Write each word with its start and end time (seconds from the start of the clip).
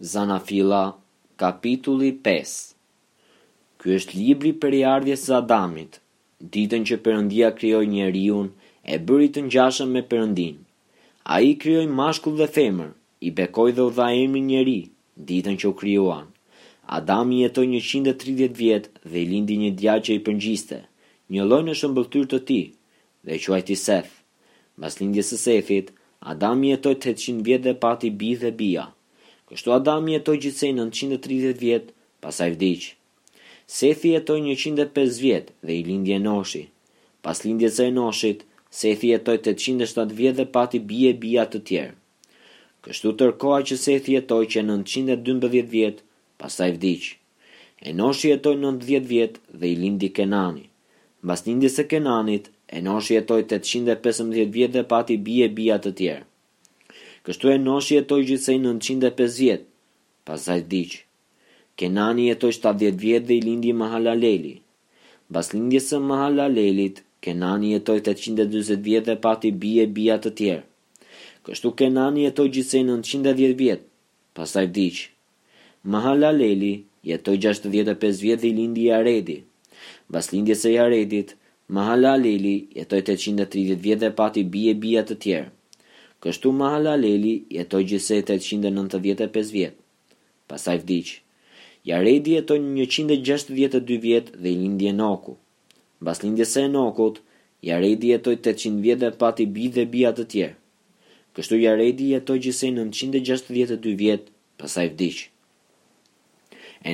Zanafila, 0.00 0.98
kapitulli 1.40 2.10
5 2.22 2.50
Ky 3.80 3.94
është 3.98 4.16
libri 4.18 4.50
për 4.60 4.74
i 4.76 4.80
ardhjes 4.88 5.22
së 5.28 5.32
Adamit, 5.38 5.94
ditën 6.56 6.82
që 6.90 6.98
Perëndia 7.06 7.46
krijoi 7.56 7.86
njeriu, 7.88 8.42
e 8.92 8.98
bëri 9.06 9.30
të 9.32 9.42
ngjashëm 9.46 9.94
me 9.96 10.02
Perëndin. 10.10 10.58
Ai 11.36 11.54
krijoi 11.62 11.86
mashkull 11.96 12.36
dhe 12.42 12.48
femër, 12.56 12.90
i 13.28 13.32
bekoi 13.38 13.70
dhe 13.78 13.86
u 13.88 13.94
dha 13.98 14.10
emrin 14.26 14.50
njeri, 14.50 14.80
ditën 15.28 15.56
që 15.64 15.70
u 15.70 15.72
krijuan. 15.80 16.26
Adami 16.98 17.40
jetoi 17.44 17.66
130 17.80 18.52
vjet 18.60 18.90
dhe 19.08 19.22
i 19.22 19.24
lindi 19.30 19.56
një 19.62 19.70
djalë 19.80 20.04
që 20.08 20.12
i 20.20 20.22
përngjiste, 20.26 20.82
një 21.32 21.46
lojnë 21.48 21.70
në 21.70 21.78
shëmbulltyr 21.80 22.28
të 22.34 22.42
tij, 22.50 22.66
dhe 23.24 23.30
e 23.32 23.40
quajti 23.46 23.76
Seth. 23.86 24.12
Mbas 24.76 25.00
lindjes 25.00 25.32
së 25.32 25.40
Sethit, 25.48 25.88
Adami 26.20 26.74
jetoi 26.74 26.94
800 27.00 27.40
vjet 27.48 27.64
dhe 27.64 27.74
pati 27.86 28.12
bi 28.20 28.34
dhe 28.44 28.52
bija. 28.60 28.84
Kështu 29.50 29.72
Adami 29.74 30.16
jetoj 30.16 30.34
gjithsej 30.44 30.72
930 30.76 31.52
vjetë, 31.62 31.92
pasaj 32.24 32.48
vdiq. 32.56 32.86
Sethi 33.76 34.10
jetoj 34.14 34.38
105 34.62 35.20
vjetë 35.26 35.54
dhe 35.68 35.76
i 35.82 35.84
lindje 35.90 36.16
enoshi. 36.18 36.62
Pas 37.22 37.42
lindje 37.46 37.70
e 37.84 37.86
enoshit, 37.92 38.42
Sethi 38.80 39.12
jetoj 39.14 39.36
807 39.44 40.16
vjetë 40.20 40.38
dhe 40.40 40.48
pati 40.58 40.80
bie 40.90 41.12
bia 41.24 41.44
të 41.52 41.60
tjerë. 41.70 41.94
Kështu 42.86 43.12
tërkoha 43.22 43.60
që 43.70 43.78
Sethi 43.86 44.16
jetoj 44.18 44.40
që 44.54 44.64
912 44.66 45.62
vjetë, 45.76 46.02
pasaj 46.42 46.70
vdiq. 46.76 47.06
Enoshi 47.92 48.32
jetoj 48.34 48.56
90 48.68 49.08
vjetë 49.14 49.40
dhe 49.62 49.72
i 49.74 49.78
lindi 49.84 50.10
Kenani. 50.18 50.64
Mbas 51.24 51.46
lindje 51.46 51.70
e 51.82 51.90
Kenanit, 51.92 52.50
Enoshi 52.80 53.14
jetoj 53.14 53.42
815 53.58 54.50
vjetë 54.58 54.76
dhe 54.80 54.84
pati 54.94 55.20
bie 55.28 55.46
bia 55.58 55.78
të 55.78 55.92
tjerë. 56.00 56.24
Kështu 57.26 57.48
e 57.50 57.56
noshi 57.60 57.96
e 57.98 58.02
toj 58.10 58.20
gjithsej 58.26 58.58
950, 58.62 59.62
vjetë, 60.28 60.36
zaj 60.44 60.58
diq. 60.72 60.92
Kenani 61.80 62.26
e 62.30 62.36
toj 62.42 62.52
70 62.58 63.00
vjetë 63.02 63.26
dhe 63.30 63.34
i 63.38 63.40
lindi 63.46 63.72
leli. 64.22 64.60
Bas 65.34 65.50
lindje 65.52 65.80
së 65.88 65.98
lelit, 66.54 67.00
Kenani 67.26 67.72
e 67.74 67.80
toj 67.88 68.00
820 68.10 68.78
vjetë 68.88 69.06
dhe 69.08 69.16
pati 69.26 69.50
bie 69.62 69.86
bia 69.96 70.16
të 70.22 70.30
tjerë. 70.38 70.64
Kështu 71.46 71.72
Kenani 71.80 72.26
e 72.26 72.30
toj 72.38 72.46
gjithsej 72.54 72.84
910 72.84 73.54
vjetë, 73.62 73.82
pas 74.36 74.48
zaj 74.54 74.66
diq. 74.76 74.96
Mahalaleli 75.94 76.74
jetoj 77.10 77.36
65 77.48 78.22
vjetë 78.26 78.42
dhe 78.42 78.48
i 78.52 78.56
lindi 78.60 78.86
aredi. 78.98 79.36
Bas 80.10 80.30
lindje 80.32 80.54
së 80.62 80.68
Jaredit, 80.78 81.34
Mahalaleli 81.76 82.56
jetoj 82.78 83.02
830 83.10 83.82
vjetë 83.86 84.02
dhe 84.06 84.14
pati 84.18 84.42
bie 84.54 84.74
bia 84.82 85.02
të 85.06 85.14
tjerë. 85.24 85.50
Kështu 86.24 86.50
Mahala 86.58 86.92
Leli 87.00 87.32
jetoj 87.52 87.82
gjithse 87.90 88.16
895 88.22 89.50
vjetë. 89.56 89.76
Pasaj 90.52 90.76
vdicë, 90.84 91.18
Jaredi 91.90 92.36
jetoj 92.38 92.56
162 92.62 93.98
vjetë 94.06 94.38
dhe 94.44 94.50
i 94.50 94.56
lindje 94.60 94.92
noku. 95.00 95.34
Bas 96.06 96.22
lindje 96.22 96.46
se 96.48 96.62
e 96.64 96.70
nokut, 96.72 97.20
Jaredi 97.68 98.14
jetoj 98.14 98.36
800 98.38 98.80
vjetë 98.86 99.02
dhe 99.04 99.10
pati 99.22 99.46
bi 99.56 99.68
dhe 99.76 99.84
bi 99.94 100.06
atë 100.10 100.26
tjerë. 100.34 100.56
Kështu 101.36 101.58
Jaredi 101.60 102.08
jetoj 102.14 102.38
gjithse 102.46 102.70
962 102.76 103.94
vjetë, 104.04 104.32
pasaj 104.60 104.86
vdicë. 104.94 105.28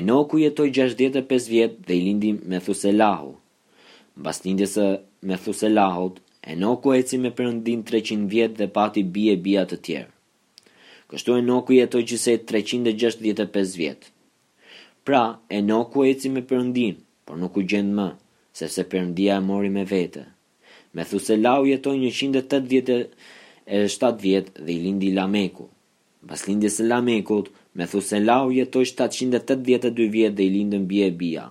Enoku 0.00 0.40
jetoj 0.42 0.68
65 0.80 1.48
vjetë 1.54 1.86
dhe 1.88 1.94
i 1.94 2.02
lindje 2.08 2.34
me 2.52 2.58
thuse 2.66 2.90
lahu. 2.96 3.36
Bas 4.26 4.42
lindje 4.44 4.66
se 4.76 4.86
me 5.30 5.36
thuse 5.44 5.68
lahut, 5.76 6.18
Enoku 6.42 6.90
e 6.98 7.04
cime 7.06 7.30
përëndin 7.38 7.84
300 7.86 8.26
vjetë 8.32 8.56
dhe 8.58 8.66
pati 8.74 9.02
bie 9.14 9.36
bia 9.44 9.62
të 9.70 9.76
tjerë. 9.86 10.08
Kështu 11.12 11.36
Enoku 11.38 11.76
jetoj 11.76 12.00
të 12.02 12.34
365 12.50 13.76
vjetë. 13.82 14.08
Pra, 15.06 15.20
Enoku 15.58 16.02
e 16.10 16.16
cime 16.18 16.42
përëndin, 16.50 16.98
por 17.26 17.38
nuk 17.38 17.56
u 17.56 17.62
gjendë 17.70 17.94
më, 17.98 18.08
sepse 18.58 18.84
përëndia 18.90 19.36
e 19.38 19.44
mori 19.52 19.70
me 19.74 19.84
vete. 19.90 20.24
Me 20.94 21.04
thu 21.08 21.18
se 21.22 21.36
lau 21.38 21.62
jetoj 21.66 21.94
180 22.10 22.70
vjetë 22.72 22.96
7 23.94 24.18
vjetë 24.26 24.66
dhe 24.66 24.72
i 24.74 24.80
lindi 24.82 25.12
Lameku. 25.14 25.68
Bas 26.26 26.44
lindi 26.48 26.68
se 26.70 26.82
Lamekut, 26.84 27.48
me 27.78 27.84
thu 27.90 27.98
lau 28.26 28.50
jetoj 28.54 28.84
782 28.96 30.08
vjetë 30.16 30.36
dhe 30.36 30.42
i 30.42 30.50
lindën 30.58 30.84
bie 30.90 31.08
bia. 31.10 31.46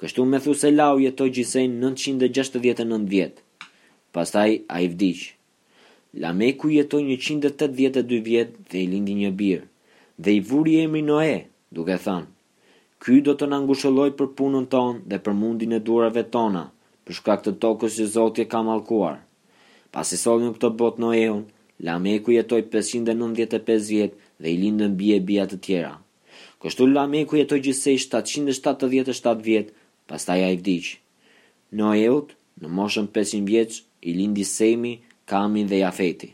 Kështu 0.00 0.24
me 0.26 0.38
thu 0.42 0.54
se 0.62 0.70
lau 0.70 0.94
jetoj 0.98 1.28
gjësejt 1.36 1.72
969 1.82 3.06
vjetë 3.14 3.38
pastaj 4.12 4.60
a 4.68 4.80
i 4.80 4.88
vdish. 4.88 5.32
Lameku 6.20 6.68
jetoj 6.68 7.02
182 7.08 8.20
vjetë 8.30 8.64
dhe 8.70 8.80
i 8.84 8.88
lindi 8.92 9.14
një 9.22 9.30
birë, 9.40 9.66
dhe 10.20 10.30
i 10.36 10.42
vuri 10.44 10.74
emri 10.84 11.00
Noe, 11.02 11.38
duke 11.72 11.96
thanë, 11.96 12.28
Ky 13.02 13.16
do 13.26 13.32
të 13.34 13.48
nëngusholoj 13.50 14.12
për 14.18 14.28
punën 14.38 14.66
tonë 14.70 15.00
dhe 15.10 15.18
për 15.24 15.34
mundin 15.34 15.72
e 15.74 15.80
durave 15.82 16.22
tona, 16.30 16.68
për 17.02 17.16
shkak 17.18 17.40
të 17.42 17.52
tokës 17.64 17.96
që 17.98 18.04
Zotje 18.14 18.44
e 18.46 18.50
ka 18.52 18.60
malkuar. 18.62 19.16
Pas 19.90 20.06
i 20.14 20.18
solën 20.20 20.52
këtë 20.54 20.70
botë 20.78 21.02
Noeun, 21.02 21.40
Lameku 21.82 22.30
jetoj 22.36 22.60
595 22.70 23.88
vjetë 23.90 24.20
dhe 24.38 24.52
i 24.54 24.60
lindën 24.60 24.94
bje 25.00 25.18
bja 25.28 25.48
të 25.50 25.58
tjera. 25.64 25.96
Kështu 26.62 26.86
Lameku 26.92 27.40
jetoj 27.40 27.58
gjithsej 27.66 27.98
777 28.06 29.42
vjetë, 29.50 29.74
pas 30.06 30.22
taj 30.28 30.38
a 30.46 30.52
i 30.54 30.62
vdicë. 30.62 30.94
Noeut, 31.82 32.36
Në 32.62 32.70
moshën 32.78 33.06
500 33.14 33.46
vjeç 33.52 33.78
i 34.12 34.14
lindi 34.18 34.44
Semi, 34.52 34.94
Kamin 35.34 35.74
dhe 35.74 35.82
Jafeti. 35.86 36.32